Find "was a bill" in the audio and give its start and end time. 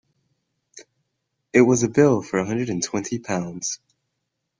1.61-2.23